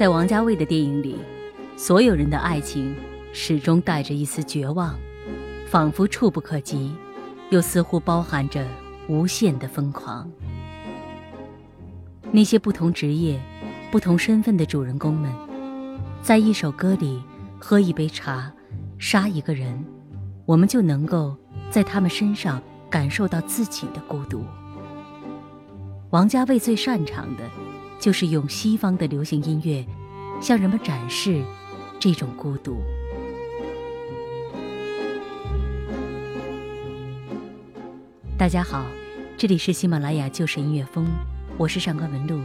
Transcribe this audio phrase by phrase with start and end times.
[0.00, 1.14] 在王家卫的电影里，
[1.76, 2.96] 所有人的爱情
[3.34, 4.98] 始终带着一丝绝望，
[5.66, 6.90] 仿佛触不可及，
[7.50, 8.66] 又似乎包含着
[9.08, 10.26] 无限的疯狂。
[12.32, 13.38] 那些不同职业、
[13.90, 15.30] 不同身份的主人公们，
[16.22, 17.22] 在一首歌里
[17.58, 18.50] 喝一杯茶，
[18.98, 19.84] 杀一个人，
[20.46, 21.36] 我们就能够
[21.68, 24.46] 在他们身上感受到自己的孤独。
[26.08, 27.42] 王家卫最擅长的。
[28.00, 29.84] 就是用西方的流行音乐，
[30.40, 31.44] 向人们展示
[31.98, 32.78] 这种孤独。
[38.38, 38.86] 大家好，
[39.36, 41.06] 这里是喜马拉雅旧时音乐风，
[41.58, 42.40] 我是上官文露。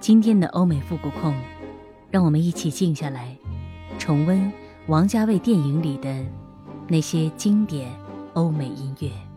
[0.00, 1.34] 今天的欧美复古控，
[2.10, 3.36] 让我们一起静下来，
[3.98, 4.50] 重温
[4.86, 6.24] 王家卫电影里的
[6.88, 7.90] 那些经典
[8.32, 9.27] 欧美音乐。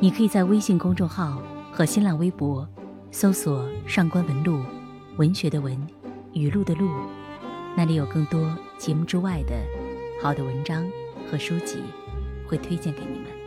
[0.00, 2.66] 你可以在微信公众号和新浪微博
[3.10, 4.62] 搜索“上官文录”，
[5.18, 5.76] 文学的文，
[6.34, 6.88] 语录的录，
[7.76, 9.56] 那里有更多节目之外的
[10.22, 10.88] 好的文章
[11.28, 11.78] 和书籍，
[12.46, 13.37] 会推荐给你们。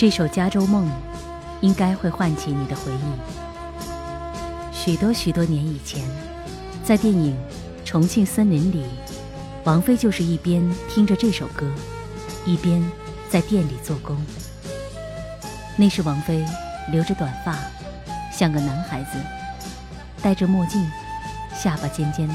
[0.00, 0.86] 这首《加州梦》
[1.60, 4.72] 应该会唤起你的回忆。
[4.72, 6.02] 许多许多年以前，
[6.82, 7.36] 在电影
[7.86, 8.86] 《重庆森林》里，
[9.64, 11.70] 王菲就是一边听着这首歌，
[12.46, 12.82] 一边
[13.28, 14.16] 在店里做工。
[15.76, 16.46] 那时王菲
[16.90, 17.54] 留着短发，
[18.32, 19.18] 像个男孩子，
[20.22, 20.82] 戴着墨镜，
[21.54, 22.34] 下巴尖尖的，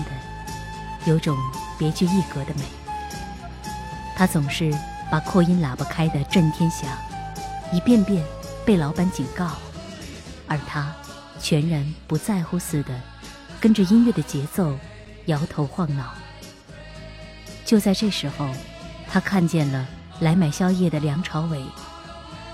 [1.06, 1.36] 有种
[1.80, 2.62] 别具一格的美。
[4.16, 4.72] 她总是
[5.10, 6.88] 把扩音喇叭开得震天响。
[7.76, 8.24] 一遍遍
[8.66, 9.52] 被老板警告，
[10.48, 10.96] 而他
[11.42, 13.02] 全然不在乎似的，
[13.60, 14.78] 跟着音乐的节奏
[15.26, 16.14] 摇头晃脑。
[17.66, 18.50] 就在这时候，
[19.10, 19.86] 他看见了
[20.22, 21.62] 来买宵夜的梁朝伟，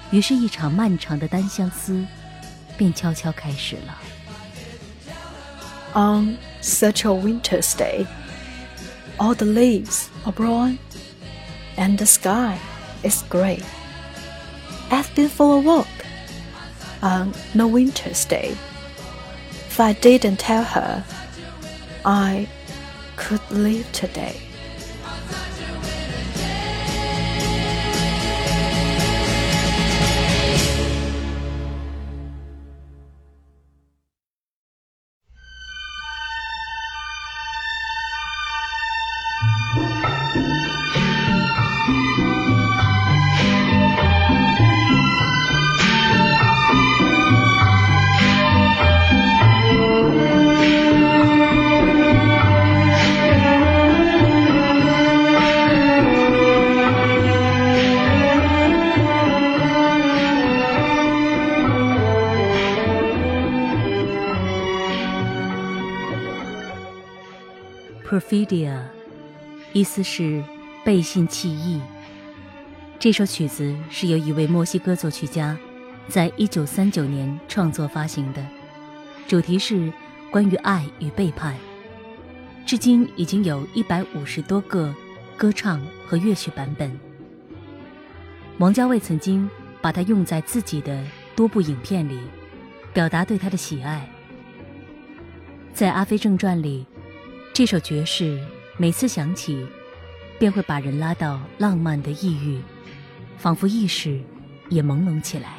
[0.10, 2.04] 于是，一场漫长的单相思
[2.76, 3.96] 便悄悄开始了。
[5.94, 8.08] On such a winter's day,
[9.18, 10.80] all the leaves are brown,
[11.78, 12.58] and the sky
[13.04, 13.60] is gray.
[14.92, 15.88] I've been for a walk
[17.02, 18.58] on no winter's day.
[19.52, 21.06] If I didn't tell her,
[22.04, 22.50] I
[23.16, 24.42] could leave today.
[68.32, 68.80] fidia，
[69.74, 70.42] 意思是
[70.86, 71.82] 背信弃义。
[72.98, 75.58] 这首曲子是由一位墨西哥作曲家
[76.08, 78.42] 在一九三九年创作发行的，
[79.28, 79.92] 主题是
[80.32, 81.58] 关于爱与背叛。
[82.66, 84.96] 至今已经有一百五十多个
[85.36, 86.98] 歌唱和乐曲版本。
[88.60, 89.50] 王家卫曾经
[89.82, 91.04] 把它用在自己的
[91.36, 92.18] 多部影片里，
[92.94, 94.10] 表达对他的喜爱。
[95.74, 96.86] 在《阿飞正传》里，
[97.54, 98.40] 这首爵士
[98.78, 99.68] 每次响起，
[100.40, 102.62] 便会把人拉到浪漫的异域，
[103.38, 104.22] 仿佛意识
[104.70, 105.58] 也朦胧起来。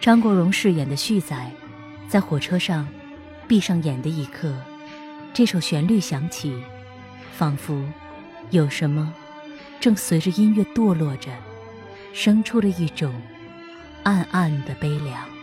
[0.00, 1.50] 张国荣饰演的旭仔，
[2.06, 2.86] 在火车上
[3.48, 4.54] 闭上眼的一刻，
[5.32, 6.54] 这首旋律响起，
[7.32, 7.82] 仿佛
[8.50, 9.10] 有什么
[9.80, 11.32] 正随着音乐堕落着，
[12.12, 13.10] 生出了一种
[14.02, 15.33] 暗暗的悲凉。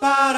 [0.00, 0.37] para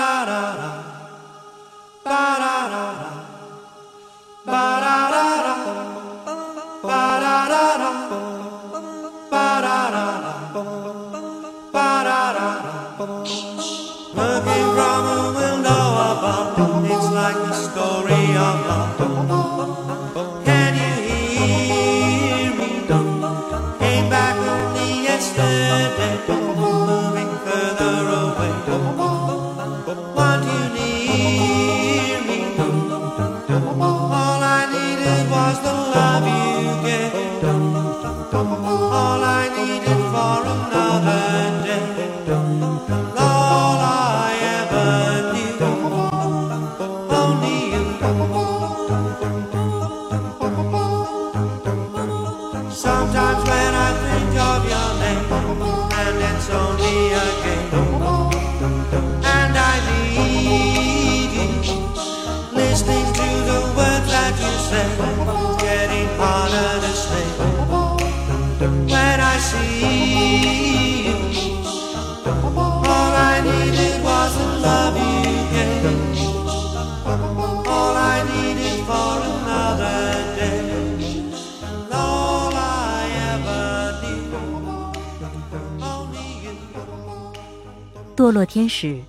[88.31, 89.03] 堕落天使，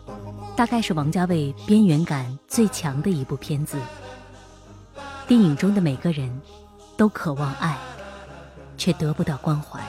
[0.56, 3.78] 大概是王家卫边缘感最强的一部片子。
[5.28, 6.42] 电影中的每个人，
[6.98, 7.78] 都渴望爱，
[8.80, 9.80] 却得不到关怀。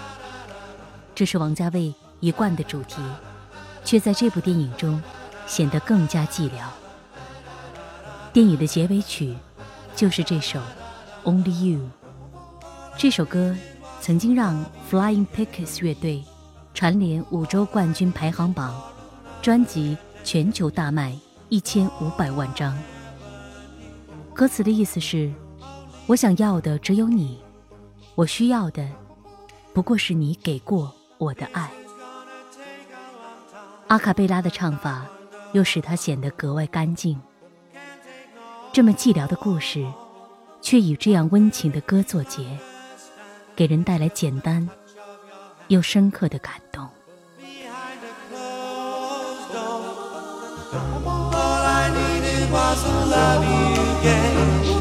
[1.14, 3.00] 这是王家卫一贯的主题，
[3.82, 5.02] 却在这部电影中
[5.46, 6.66] 显得更加寂寥。
[8.34, 9.34] 电影的结尾曲，
[9.96, 10.60] 就是这首
[11.24, 11.80] 《Only You》。
[12.98, 13.56] 这首歌
[13.98, 16.22] 曾经让 Flying Pickets 乐队
[16.74, 18.78] 蝉联五周冠军排行榜，
[19.42, 21.12] 专辑全球大卖
[21.48, 22.78] 一千五百万张。
[24.32, 25.32] 歌词的意思是：
[26.06, 27.42] 我想要的只有你，
[28.14, 28.88] 我需要的
[29.74, 31.68] 不过是你给过我的爱。
[33.88, 35.04] 阿卡贝拉的唱法
[35.52, 37.20] 又使它显得格外干净。
[38.72, 39.84] 这么寂寥的故事，
[40.60, 42.46] 却以这样温情的歌作结，
[43.56, 44.66] 给人带来简单
[45.66, 46.88] 又深刻的感动。
[52.52, 54.76] Was the love you gave.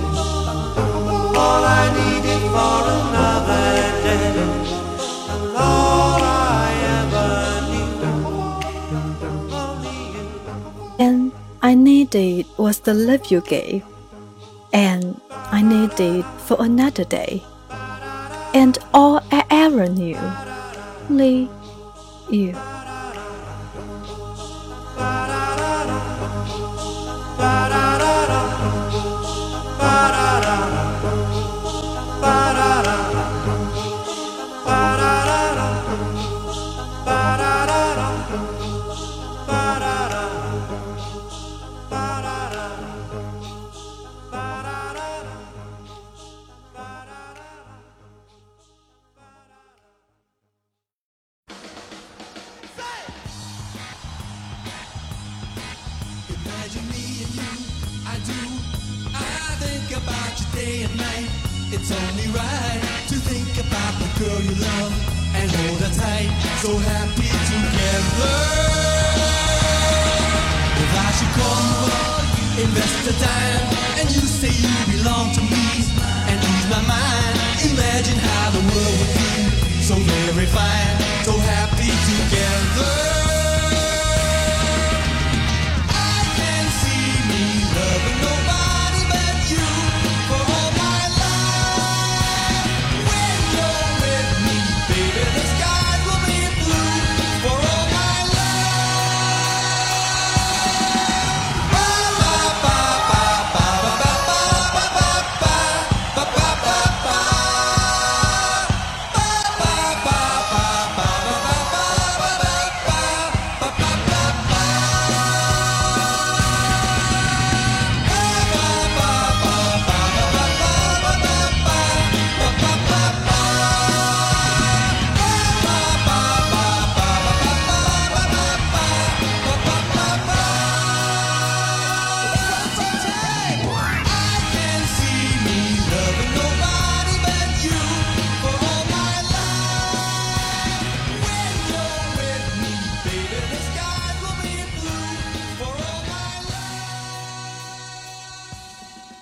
[1.41, 3.67] All I needed for another
[4.03, 4.35] day.
[5.31, 6.67] And all I
[6.99, 7.31] ever
[7.71, 7.95] knew.
[9.55, 10.27] Only you.
[10.99, 13.83] And I needed was the love you gave.
[14.73, 17.41] And I needed for another day.
[18.53, 20.19] And all I ever knew,
[21.09, 21.49] only
[22.29, 22.53] you.
[29.81, 30.20] para
[66.61, 68.37] so happy together.
[70.77, 71.89] If I should call,
[72.61, 73.65] invest a dime,
[73.99, 75.65] and you say you belong to me,
[76.29, 81.89] and ease my mind, imagine how the world would be so very fine, so happy
[81.89, 83.10] together.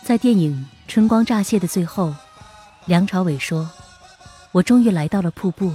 [0.09, 2.15] 在电影《春光乍泄》的最后，
[2.85, 3.69] 梁朝伟说
[4.51, 5.71] ：“我终于来到了瀑布。”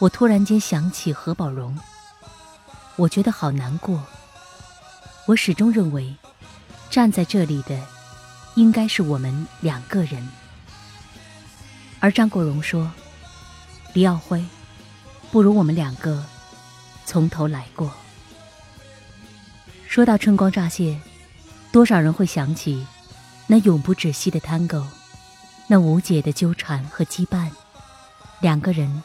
[0.00, 1.78] 我突然间想起何宝荣，
[2.96, 4.02] 我觉得好难过。
[5.26, 6.16] 我始终认为，
[6.88, 7.78] 站在这里的
[8.54, 10.26] 应该是我们两个人。
[12.00, 12.90] 而张国荣说
[13.92, 14.42] ：“李耀辉，
[15.30, 16.24] 不如我们两个
[17.04, 17.92] 从头来过。”
[19.86, 20.92] 说到《春光乍泄》，
[21.70, 22.86] 多少人会想起
[23.46, 24.84] 那永不止息的 Tango，
[25.66, 27.50] 那无解的纠缠和羁绊，
[28.40, 29.02] 两个人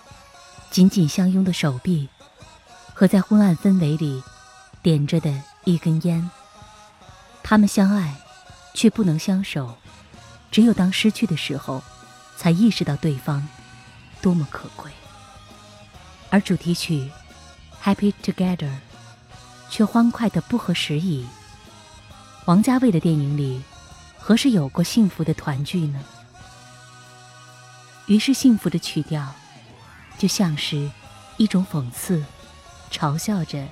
[0.71, 2.07] 紧紧相拥的手臂，
[2.93, 4.23] 和在昏暗氛围里
[4.81, 6.29] 点着的一根烟。
[7.43, 8.15] 他们相爱，
[8.73, 9.75] 却不能相守，
[10.51, 11.83] 只有当失去的时候，
[12.37, 13.45] 才意识到对方
[14.21, 14.91] 多么可贵。
[16.29, 17.09] 而主题曲
[17.83, 18.69] 《Happy Together》
[19.69, 21.27] 却欢快的不合时宜。
[22.45, 23.61] 王家卫的电影里，
[24.29, 25.99] 何时有过幸福的团聚呢？
[28.05, 29.33] 于是，幸福的曲调，
[30.19, 30.87] 就像是
[31.37, 32.23] 一种讽刺，
[32.91, 33.67] 嘲笑着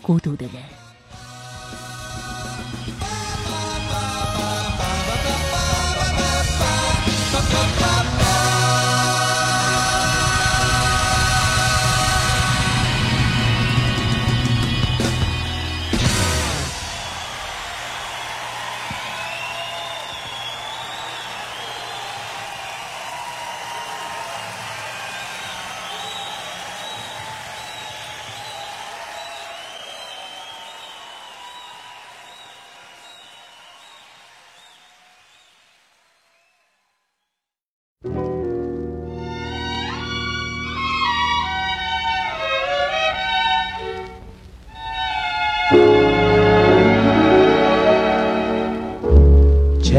[0.00, 0.62] 孤独的人。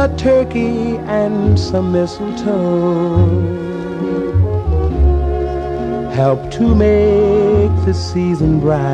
[0.00, 3.26] a turkey and some mistletoe
[6.14, 8.86] help to make the season bright.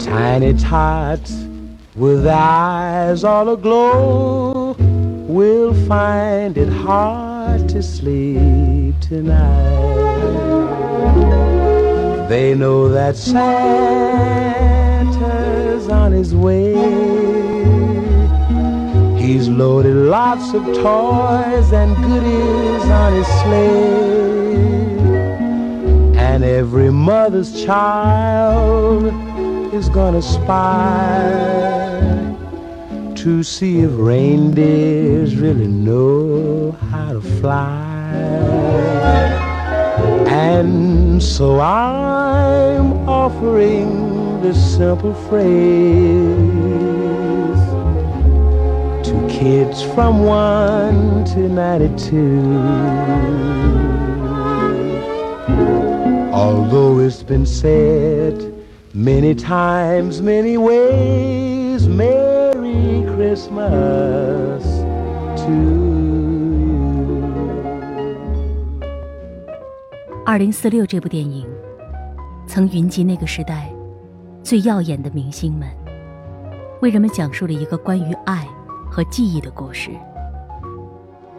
[0.00, 1.46] Tiny tots
[1.94, 4.74] with eyes all aglow
[5.28, 9.78] will find it hard to sleep tonight.
[12.28, 14.53] They know that Santa's
[16.04, 16.74] on his way.
[19.18, 24.98] He's loaded lots of toys and goodies on his sleigh.
[26.28, 29.04] And every mother's child
[29.72, 31.22] is gonna spy
[33.22, 38.12] to see if reindeers really know how to fly.
[40.28, 45.45] And so I'm offering this simple phrase
[49.03, 52.19] to kids from 1 to 92.
[56.33, 58.53] Although it's been said
[58.93, 64.63] many times, many ways, Merry Christmas
[65.43, 65.89] to you.
[70.25, 71.45] 二零四六这部电影，
[72.47, 73.69] 曾云集那个时代
[74.44, 75.66] 最耀眼的明星们，
[76.82, 78.46] 为人们讲述了一个关于爱
[78.90, 79.90] 和记忆的故事。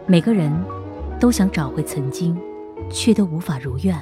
[0.06, 0.52] 每个人
[1.20, 2.36] 都想找回曾经，
[2.90, 3.96] 却都无法如愿。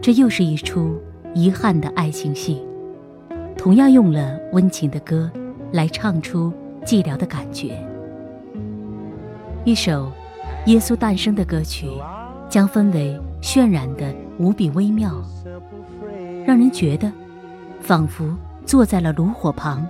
[0.00, 0.98] 这又是一出
[1.34, 2.64] 遗憾的爱情戏，
[3.54, 5.30] 同样用了温情的歌
[5.72, 6.50] 来唱出
[6.86, 7.78] 寂寥的感觉。
[9.62, 10.10] 一首
[10.64, 11.86] 耶稣诞生的歌曲，
[12.48, 15.22] 将氛围渲染得无比微妙，
[16.46, 17.12] 让人觉得
[17.85, 18.35] 仿佛
[18.65, 19.87] 坐在了炉火旁，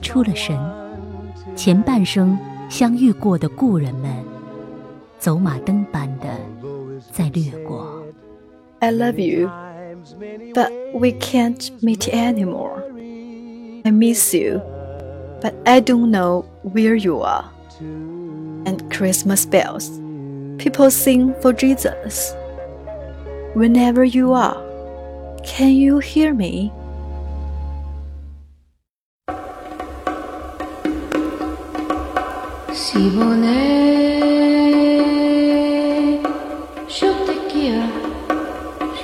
[0.00, 0.58] 出了神。
[1.54, 2.36] 前半生
[2.68, 4.10] 相遇过的故人们，
[5.18, 6.26] 走马灯般的
[7.12, 8.02] 在掠过。
[8.80, 9.48] I love you,
[10.52, 12.82] but we can't meet anymore.
[13.84, 14.60] I miss you,
[15.40, 17.44] but I don't know where you are.
[18.64, 19.88] And Christmas bells,
[20.58, 22.34] people sing for Jesus.
[23.54, 24.56] Whenever you are,
[25.44, 26.72] can you hear me?
[32.83, 34.59] Siboney,
[36.99, 37.85] yo te quiero,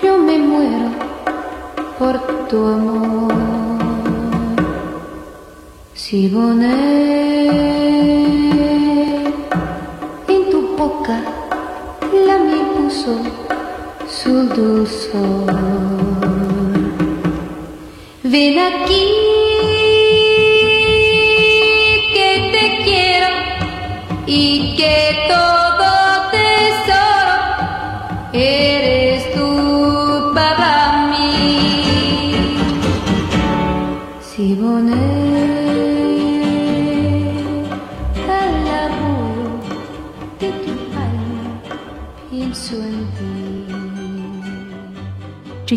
[0.02, 0.90] yo me muero
[2.00, 3.32] por tu amor.
[5.94, 6.68] Siboney,
[10.28, 11.22] en tu boca
[12.26, 13.22] la miel puso
[14.10, 15.54] su dulzor.
[18.24, 19.27] Ven aquí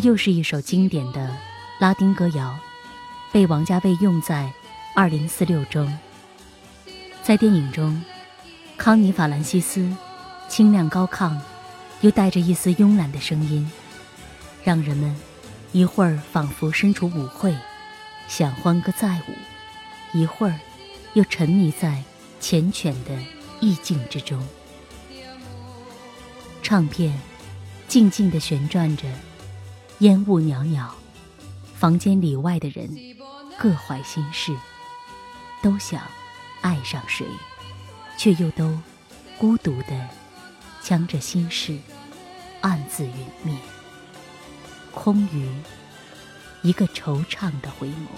[0.03, 1.37] 又是一首经典的
[1.79, 2.59] 拉丁歌谣，
[3.31, 4.45] 被王家卫用在
[4.95, 5.99] 《二零四六》中。
[7.23, 8.03] 在电影中，
[8.79, 9.95] 康妮·法兰西斯
[10.49, 11.37] 清亮高亢，
[12.01, 13.71] 又带着一丝慵懒的声音，
[14.65, 15.15] 让人们
[15.73, 17.55] 一会儿仿佛身处舞会，
[18.27, 20.59] 想欢歌载舞；一会儿
[21.13, 22.03] 又沉迷在
[22.41, 23.19] 缱绻的
[23.61, 24.43] 意境之中。
[26.63, 27.21] 唱片
[27.87, 29.05] 静静地旋转着。
[30.01, 30.95] 烟雾袅袅，
[31.75, 32.89] 房间里外的人
[33.59, 34.57] 各怀心事，
[35.63, 36.01] 都想
[36.63, 37.27] 爱上谁，
[38.17, 38.79] 却又都
[39.39, 40.09] 孤独地
[40.81, 41.79] 将这心事
[42.63, 43.55] 暗自陨灭，
[44.95, 45.47] 空余
[46.63, 48.09] 一个惆怅的回眸。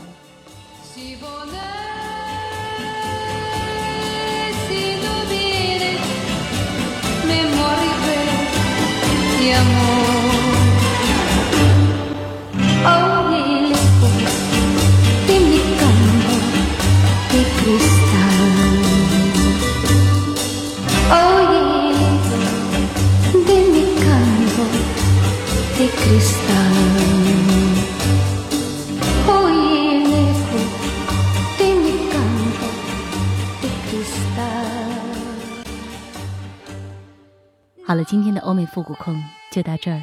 [37.84, 40.02] 好了，今天的欧美复古控就到这儿。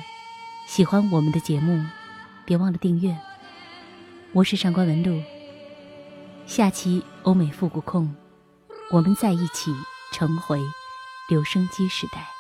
[0.67, 1.83] 喜欢我们的节目，
[2.45, 3.17] 别忘了订阅。
[4.33, 5.19] 我是上官文露，
[6.45, 8.15] 下期欧美复古控，
[8.91, 9.73] 我们在一起
[10.11, 10.59] 重回
[11.29, 12.38] 留声机时代。